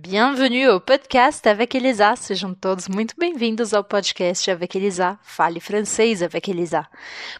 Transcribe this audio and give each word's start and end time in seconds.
Bienvenue 0.00 0.68
au 0.68 0.80
podcast 0.80 1.44
avec 1.48 1.76
Elisa. 1.76 2.14
Sejam 2.14 2.54
todos 2.54 2.86
muito 2.86 3.16
bem-vindos 3.18 3.74
ao 3.74 3.82
podcast 3.82 4.48
avec 4.48 4.78
Elisa. 4.78 5.18
Fale 5.24 5.58
francês 5.58 6.22
avec 6.22 6.48
Elisa. 6.48 6.88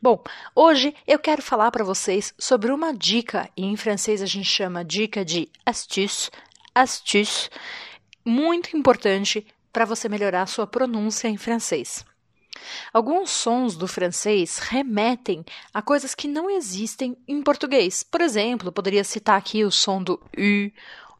Bom, 0.00 0.22
hoje 0.54 0.94
eu 1.04 1.18
quero 1.18 1.42
falar 1.42 1.72
para 1.72 1.82
vocês 1.82 2.32
sobre 2.38 2.70
uma 2.70 2.94
dica, 2.94 3.50
e 3.56 3.64
em 3.64 3.76
francês 3.76 4.22
a 4.22 4.26
gente 4.26 4.48
chama 4.48 4.84
dica 4.84 5.24
de 5.24 5.48
astuce, 5.66 6.30
astuce, 6.72 7.50
muito 8.24 8.76
importante 8.76 9.44
para 9.72 9.84
você 9.84 10.08
melhorar 10.08 10.42
a 10.42 10.46
sua 10.46 10.66
pronúncia 10.66 11.26
em 11.26 11.36
francês. 11.36 12.04
Alguns 12.92 13.30
sons 13.30 13.76
do 13.76 13.88
francês 13.88 14.58
remetem 14.58 15.44
a 15.72 15.82
coisas 15.82 16.14
que 16.14 16.28
não 16.28 16.48
existem 16.48 17.16
em 17.26 17.42
português. 17.42 18.04
Por 18.04 18.20
exemplo, 18.20 18.70
poderia 18.70 19.02
citar 19.02 19.36
aqui 19.36 19.64
o 19.64 19.72
som 19.72 20.00
do 20.00 20.14
U 20.38 20.70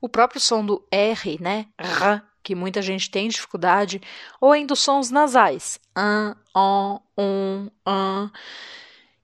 o 0.05 0.09
próprio 0.09 0.39
som 0.39 0.63
do 0.63 0.87
R, 0.91 1.39
né? 1.41 1.67
R, 1.79 2.21
que 2.43 2.55
muita 2.55 2.83
gente 2.83 3.11
tem 3.11 3.27
dificuldade, 3.27 4.03
ou 4.39 4.53
ainda 4.53 4.75
os 4.75 4.81
sons 4.81 5.11
nasais. 5.11 5.81
An, 5.97 6.37
on, 6.55 7.01
um, 7.17 7.71
an. 7.87 8.31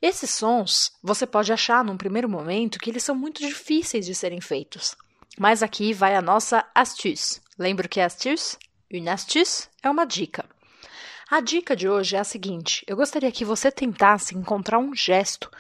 Esses 0.01 0.30
sons 0.30 0.93
você 1.02 1.27
pode 1.27 1.52
achar 1.52 1.85
num 1.85 1.98
primeiro 1.98 2.30
momento 2.30 2.79
que 2.79 2.88
eles 2.88 3.05
são 3.05 3.15
muito 3.15 3.43
difíceis 3.43 4.07
de 4.07 4.15
serem 4.15 4.41
feitos. 4.41 4.97
Mas 5.38 5.62
aqui 5.62 5.93
vai 5.93 6.16
a 6.16 6.23
nossa 6.23 6.65
astuce. 6.74 7.43
Lembra 7.59 7.85
o 7.85 7.88
que 7.91 8.01
é 8.01 8.05
astuce? 8.07 8.57
Une 8.91 9.10
astuce 9.10 9.69
é 9.83 9.91
uma 9.91 10.07
dica. 10.07 10.47
A 11.30 11.43
dica 11.43 11.77
de 11.77 11.91
hoje 11.91 12.16
é 12.16 12.21
a 12.21 12.24
seguinte: 12.24 12.83
eu 12.88 12.97
gostaria 12.97 13.30
que 13.30 13.45
você 13.45 13.71
tentasse 13.71 14.35
encontrar 14.35 14.79
um 14.79 14.95
gesto 14.95 15.51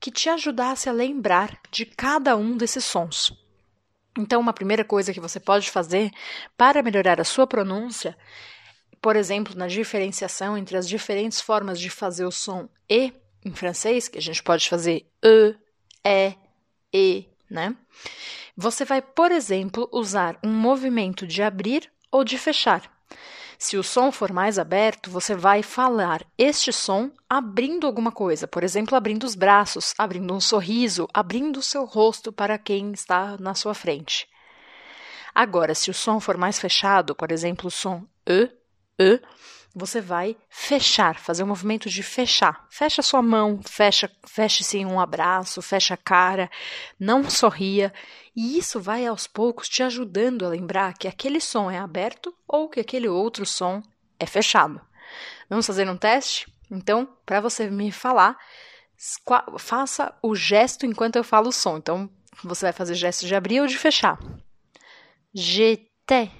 que 0.00 0.10
te 0.10 0.28
ajudasse 0.28 0.88
a 0.88 0.92
lembrar 0.92 1.56
de 1.70 1.86
cada 1.86 2.36
um 2.36 2.56
desses 2.56 2.84
sons. 2.84 3.45
Então, 4.18 4.40
uma 4.40 4.52
primeira 4.52 4.84
coisa 4.84 5.12
que 5.12 5.20
você 5.20 5.38
pode 5.38 5.70
fazer 5.70 6.10
para 6.56 6.82
melhorar 6.82 7.20
a 7.20 7.24
sua 7.24 7.46
pronúncia, 7.46 8.16
por 9.00 9.16
exemplo, 9.16 9.54
na 9.56 9.66
diferenciação 9.66 10.56
entre 10.56 10.76
as 10.76 10.88
diferentes 10.88 11.40
formas 11.40 11.78
de 11.78 11.90
fazer 11.90 12.24
o 12.24 12.32
som 12.32 12.68
E 12.88 13.12
em 13.44 13.52
francês, 13.52 14.08
que 14.08 14.18
a 14.18 14.22
gente 14.22 14.42
pode 14.42 14.68
fazer 14.68 15.06
E, 15.22 15.54
E, 16.04 16.34
E, 16.92 17.28
né? 17.48 17.76
Você 18.56 18.84
vai, 18.84 19.02
por 19.02 19.30
exemplo, 19.30 19.88
usar 19.92 20.38
um 20.42 20.52
movimento 20.52 21.26
de 21.26 21.42
abrir 21.42 21.90
ou 22.10 22.24
de 22.24 22.38
fechar. 22.38 22.95
Se 23.58 23.76
o 23.76 23.82
som 23.82 24.12
for 24.12 24.32
mais 24.32 24.58
aberto, 24.58 25.10
você 25.10 25.34
vai 25.34 25.62
falar 25.62 26.22
este 26.36 26.72
som 26.72 27.10
abrindo 27.28 27.86
alguma 27.86 28.12
coisa, 28.12 28.46
por 28.46 28.62
exemplo, 28.62 28.96
abrindo 28.96 29.24
os 29.24 29.34
braços, 29.34 29.94
abrindo 29.96 30.32
um 30.34 30.40
sorriso, 30.40 31.08
abrindo 31.12 31.58
o 31.58 31.62
seu 31.62 31.84
rosto 31.84 32.32
para 32.32 32.58
quem 32.58 32.92
está 32.92 33.36
na 33.38 33.54
sua 33.54 33.74
frente. 33.74 34.28
Agora, 35.34 35.74
se 35.74 35.90
o 35.90 35.94
som 35.94 36.20
for 36.20 36.36
mais 36.36 36.58
fechado, 36.58 37.14
por 37.14 37.30
exemplo, 37.30 37.68
o 37.68 37.70
som 37.70 38.06
E, 38.26 38.50
E, 38.98 39.20
você 39.78 40.00
vai 40.00 40.34
fechar, 40.48 41.18
fazer 41.18 41.44
um 41.44 41.48
movimento 41.48 41.90
de 41.90 42.02
fechar. 42.02 42.66
Fecha 42.70 43.02
sua 43.02 43.20
mão, 43.20 43.60
fecha, 43.62 44.10
feche-se 44.26 44.78
em 44.78 44.86
um 44.86 44.98
abraço, 44.98 45.60
fecha 45.60 45.92
a 45.92 45.98
cara, 45.98 46.50
não 46.98 47.28
sorria. 47.28 47.92
E 48.34 48.56
isso 48.56 48.80
vai 48.80 49.06
aos 49.06 49.26
poucos 49.26 49.68
te 49.68 49.82
ajudando 49.82 50.46
a 50.46 50.48
lembrar 50.48 50.94
que 50.94 51.06
aquele 51.06 51.42
som 51.42 51.70
é 51.70 51.78
aberto 51.78 52.34
ou 52.48 52.70
que 52.70 52.80
aquele 52.80 53.06
outro 53.06 53.44
som 53.44 53.82
é 54.18 54.24
fechado. 54.24 54.80
Vamos 55.46 55.66
fazer 55.66 55.86
um 55.90 55.96
teste? 55.96 56.50
Então, 56.70 57.06
para 57.26 57.42
você 57.42 57.68
me 57.68 57.92
falar, 57.92 58.38
faça 59.58 60.16
o 60.22 60.34
gesto 60.34 60.86
enquanto 60.86 61.16
eu 61.16 61.24
falo 61.24 61.48
o 61.48 61.52
som. 61.52 61.76
Então, 61.76 62.08
você 62.42 62.64
vai 62.64 62.72
fazer 62.72 62.94
gesto 62.94 63.26
de 63.26 63.34
abrir 63.34 63.60
ou 63.60 63.66
de 63.66 63.76
fechar. 63.76 64.18
J'étais, 65.34 66.30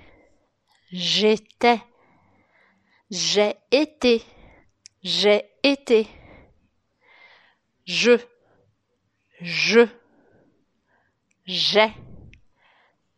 j'étais. 0.91 1.83
J'ai 3.11 3.55
été. 3.71 4.25
J'ai 5.03 5.45
été. 5.63 6.09
Je. 7.85 8.19
Je. 9.41 9.87
J'ai. 11.45 11.93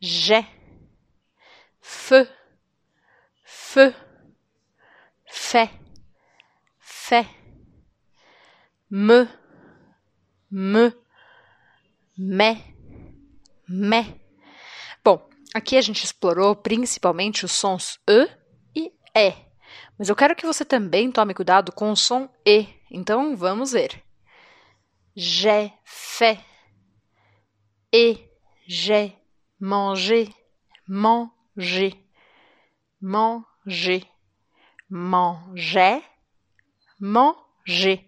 J'ai. 0.01 0.45
Feu. 1.81 2.29
Feu. 3.45 3.95
Fait. 5.25 5.71
Fait. 6.79 7.27
Me. 8.91 9.27
Me. 10.51 10.93
Mais. 12.19 12.59
Mais. 13.67 14.21
Bom, 15.03 15.27
aqui 15.55 15.79
a 15.79 15.81
gente 15.81 16.05
explorou 16.05 16.55
principalmente 16.57 17.47
os 17.47 17.53
sons 17.53 17.99
E 18.07 18.29
e. 19.15 19.48
Mas 19.99 20.09
eu 20.09 20.17
quero 20.17 20.37
que 20.37 20.47
você 20.47 20.65
também 20.65 21.11
tome 21.11 21.35
cuidado 21.35 21.73
com 21.73 21.91
o 21.91 21.97
som 21.97 22.29
E. 22.45 22.67
Então 22.91 23.37
vamos 23.37 23.73
ver. 23.73 24.03
J'ai 25.17 25.73
fait. 25.85 26.39
Et 27.93 28.29
j'ai 28.67 29.17
mangé. 29.61 30.29
Manger. 30.87 31.97
Manger. 33.01 34.07
Manger. 34.89 36.03
Manger. 37.01 38.05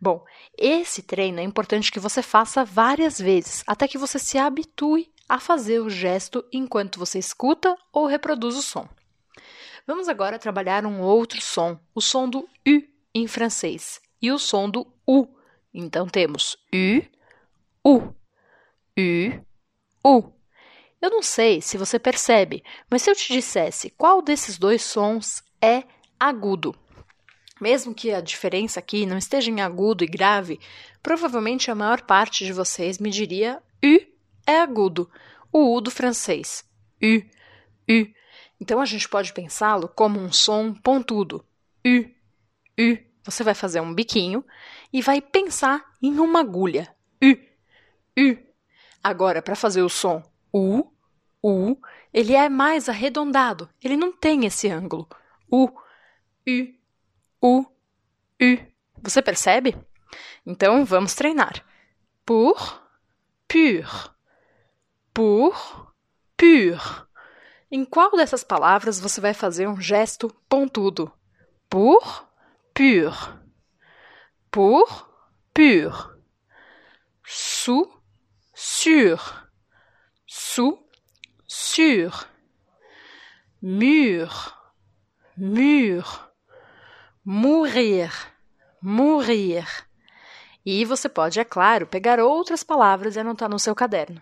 Bom, 0.00 0.24
esse 0.56 1.02
treino 1.02 1.40
é 1.40 1.42
importante 1.42 1.90
que 1.90 1.98
você 1.98 2.22
faça 2.22 2.64
várias 2.64 3.18
vezes, 3.18 3.64
até 3.66 3.88
que 3.88 3.98
você 3.98 4.18
se 4.18 4.38
habitue 4.38 5.10
a 5.28 5.40
fazer 5.40 5.80
o 5.80 5.90
gesto 5.90 6.44
enquanto 6.52 6.98
você 6.98 7.18
escuta 7.18 7.76
ou 7.92 8.06
reproduz 8.06 8.56
o 8.56 8.62
som. 8.62 8.88
Vamos 9.86 10.08
agora 10.08 10.38
trabalhar 10.38 10.84
um 10.84 11.00
outro 11.00 11.40
som, 11.40 11.78
o 11.94 12.00
som 12.00 12.28
do 12.28 12.40
U 12.40 12.82
em 13.14 13.28
francês 13.28 14.00
e 14.20 14.32
o 14.32 14.38
som 14.38 14.68
do 14.68 14.84
U. 15.06 15.28
Então 15.72 16.08
temos 16.08 16.56
U, 16.74 17.02
U, 17.84 18.14
U, 18.98 19.44
U. 20.04 20.32
Eu 21.00 21.10
não 21.10 21.22
sei 21.22 21.62
se 21.62 21.78
você 21.78 22.00
percebe, 22.00 22.64
mas 22.90 23.02
se 23.02 23.10
eu 23.10 23.14
te 23.14 23.32
dissesse 23.32 23.90
qual 23.90 24.20
desses 24.20 24.58
dois 24.58 24.82
sons 24.82 25.40
é 25.62 25.84
agudo, 26.18 26.74
mesmo 27.60 27.94
que 27.94 28.10
a 28.10 28.20
diferença 28.20 28.80
aqui 28.80 29.06
não 29.06 29.16
esteja 29.16 29.50
em 29.50 29.60
agudo 29.60 30.02
e 30.02 30.08
grave, 30.08 30.58
provavelmente 31.00 31.70
a 31.70 31.76
maior 31.76 32.02
parte 32.02 32.44
de 32.44 32.52
vocês 32.52 32.98
me 32.98 33.08
diria 33.08 33.62
U 33.84 33.98
é 34.46 34.58
agudo, 34.58 35.08
o 35.52 35.76
U 35.76 35.80
do 35.80 35.92
francês. 35.92 36.64
U, 37.00 37.22
U. 37.88 38.25
Então 38.60 38.80
a 38.80 38.84
gente 38.84 39.08
pode 39.08 39.32
pensá-lo 39.32 39.88
como 39.88 40.18
um 40.18 40.32
som 40.32 40.74
pontudo. 40.74 41.44
U, 41.86 42.04
U. 42.78 42.98
Você 43.24 43.42
vai 43.42 43.54
fazer 43.54 43.80
um 43.80 43.94
biquinho 43.94 44.44
e 44.92 45.02
vai 45.02 45.20
pensar 45.20 45.84
em 46.00 46.18
uma 46.18 46.40
agulha. 46.40 46.94
U, 47.22 47.32
U. 48.18 48.38
Agora, 49.02 49.42
para 49.42 49.54
fazer 49.54 49.82
o 49.82 49.88
som 49.88 50.22
U, 50.52 50.90
U, 51.42 51.76
ele 52.12 52.34
é 52.34 52.48
mais 52.48 52.88
arredondado. 52.88 53.68
Ele 53.82 53.96
não 53.96 54.12
tem 54.12 54.46
esse 54.46 54.68
ângulo. 54.68 55.08
U, 55.50 55.66
U, 55.66 56.74
U, 57.42 57.60
U. 57.60 58.58
Você 59.02 59.20
percebe? 59.22 59.76
Então 60.44 60.84
vamos 60.84 61.14
treinar. 61.14 61.64
Pour, 62.24 62.82
pur. 63.46 64.14
Pour, 65.12 65.92
pur. 66.36 67.08
Em 67.70 67.84
qual 67.84 68.12
dessas 68.12 68.44
palavras 68.44 69.00
você 69.00 69.20
vai 69.20 69.34
fazer 69.34 69.66
um 69.68 69.80
gesto 69.80 70.28
pontudo? 70.48 71.12
Pour, 71.68 72.28
pur. 72.72 73.38
Pour, 74.50 75.08
pur. 75.52 76.16
Sous, 77.24 77.88
sur. 78.54 79.48
Sous, 80.26 80.78
sur. 81.46 82.28
Mur, 83.60 84.54
mur. 85.36 86.30
Mourir, 87.24 88.12
mourir. 88.80 89.85
E 90.66 90.84
você 90.84 91.08
pode, 91.08 91.38
é 91.38 91.44
claro, 91.44 91.86
pegar 91.86 92.18
outras 92.18 92.64
palavras 92.64 93.14
e 93.14 93.20
anotar 93.20 93.48
no 93.48 93.56
seu 93.56 93.72
caderno. 93.72 94.20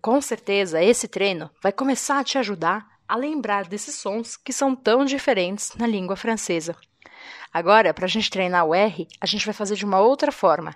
Com 0.00 0.22
certeza, 0.22 0.82
esse 0.82 1.06
treino 1.06 1.50
vai 1.62 1.70
começar 1.70 2.18
a 2.18 2.24
te 2.24 2.38
ajudar 2.38 2.88
a 3.06 3.14
lembrar 3.14 3.66
desses 3.66 3.96
sons 3.96 4.34
que 4.34 4.54
são 4.54 4.74
tão 4.74 5.04
diferentes 5.04 5.74
na 5.76 5.86
língua 5.86 6.16
francesa. 6.16 6.74
Agora, 7.52 7.92
para 7.92 8.06
a 8.06 8.08
gente 8.08 8.30
treinar 8.30 8.64
o 8.64 8.74
R, 8.74 9.06
a 9.20 9.26
gente 9.26 9.44
vai 9.44 9.52
fazer 9.52 9.74
de 9.74 9.84
uma 9.84 10.00
outra 10.00 10.32
forma. 10.32 10.74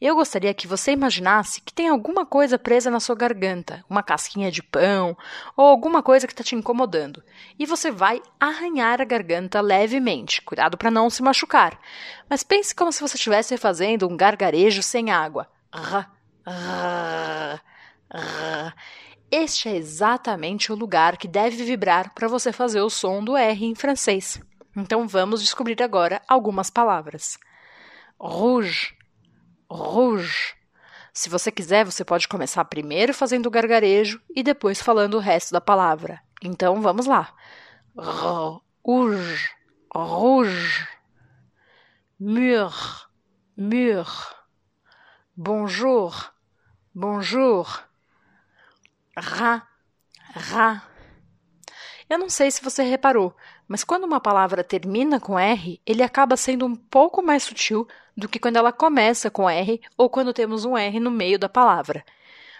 Eu 0.00 0.14
gostaria 0.14 0.54
que 0.54 0.66
você 0.66 0.92
imaginasse 0.92 1.60
que 1.60 1.72
tem 1.72 1.88
alguma 1.88 2.24
coisa 2.24 2.58
presa 2.58 2.90
na 2.90 3.00
sua 3.00 3.14
garganta, 3.14 3.84
uma 3.88 4.02
casquinha 4.02 4.50
de 4.50 4.62
pão 4.62 5.16
ou 5.56 5.66
alguma 5.66 6.02
coisa 6.02 6.26
que 6.26 6.32
está 6.32 6.42
te 6.42 6.54
incomodando. 6.54 7.22
E 7.58 7.66
você 7.66 7.90
vai 7.90 8.22
arranhar 8.40 9.00
a 9.00 9.04
garganta 9.04 9.60
levemente. 9.60 10.40
Cuidado 10.42 10.78
para 10.78 10.90
não 10.90 11.10
se 11.10 11.22
machucar. 11.22 11.78
Mas 12.28 12.42
pense 12.42 12.74
como 12.74 12.90
se 12.90 13.00
você 13.00 13.16
estivesse 13.16 13.56
fazendo 13.58 14.08
um 14.08 14.16
gargarejo 14.16 14.82
sem 14.82 15.10
água. 15.10 15.48
Este 19.30 19.68
é 19.68 19.76
exatamente 19.76 20.72
o 20.72 20.76
lugar 20.76 21.16
que 21.16 21.26
deve 21.26 21.62
vibrar 21.64 22.14
para 22.14 22.28
você 22.28 22.52
fazer 22.52 22.80
o 22.80 22.88
som 22.88 23.22
do 23.22 23.36
R 23.36 23.66
em 23.66 23.74
francês. 23.74 24.40
Então 24.76 25.08
vamos 25.08 25.40
descobrir 25.40 25.82
agora 25.82 26.20
algumas 26.28 26.68
palavras. 26.68 27.38
Rouge, 28.20 28.94
rouge. 29.70 30.54
Se 31.14 31.30
você 31.30 31.50
quiser, 31.50 31.84
você 31.84 32.04
pode 32.04 32.28
começar 32.28 32.62
primeiro 32.66 33.14
fazendo 33.14 33.46
o 33.46 33.50
gargarejo 33.50 34.20
e 34.34 34.42
depois 34.42 34.82
falando 34.82 35.14
o 35.14 35.20
resto 35.20 35.50
da 35.50 35.60
palavra. 35.62 36.22
Então 36.42 36.82
vamos 36.82 37.06
lá. 37.06 37.34
Rouge, 37.96 39.50
rouge. 39.94 40.88
Mur, 42.20 43.10
mur. 43.56 44.06
Bonjour, 45.34 46.32
bonjour. 46.94 47.84
Ra, 49.16 49.66
ra. 50.34 50.82
Eu 52.08 52.18
não 52.18 52.28
sei 52.28 52.50
se 52.50 52.62
você 52.62 52.82
reparou, 52.82 53.36
mas 53.68 53.84
quando 53.84 54.04
uma 54.04 54.20
palavra 54.20 54.62
termina 54.62 55.18
com 55.18 55.38
R, 55.38 55.80
ele 55.86 56.02
acaba 56.02 56.36
sendo 56.36 56.64
um 56.66 56.74
pouco 56.74 57.22
mais 57.22 57.42
sutil 57.42 57.86
do 58.16 58.28
que 58.28 58.38
quando 58.38 58.56
ela 58.56 58.72
começa 58.72 59.30
com 59.30 59.48
R 59.48 59.80
ou 59.96 60.08
quando 60.08 60.32
temos 60.32 60.64
um 60.64 60.76
R 60.76 61.00
no 61.00 61.10
meio 61.10 61.38
da 61.38 61.48
palavra. 61.48 62.04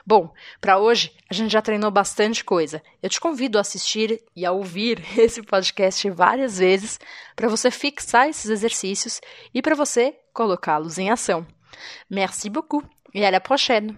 Bom, 0.06 0.32
para 0.60 0.78
hoje 0.78 1.12
a 1.28 1.34
gente 1.34 1.50
já 1.50 1.60
treinou 1.60 1.90
bastante 1.90 2.44
coisa. 2.44 2.80
Eu 3.02 3.10
te 3.10 3.20
convido 3.20 3.58
a 3.58 3.62
assistir 3.62 4.22
e 4.36 4.46
a 4.46 4.52
ouvir 4.52 5.02
esse 5.18 5.42
podcast 5.42 6.08
várias 6.10 6.58
vezes 6.58 7.00
para 7.34 7.48
você 7.48 7.70
fixar 7.70 8.28
esses 8.28 8.48
exercícios 8.48 9.20
e 9.52 9.60
para 9.60 9.74
você 9.74 10.16
colocá-los 10.32 10.98
em 10.98 11.10
ação. 11.10 11.44
Merci 12.08 12.48
beaucoup 12.48 12.84
et 13.12 13.24
à 13.24 13.30
la 13.30 13.40
prochaine! 13.40 13.96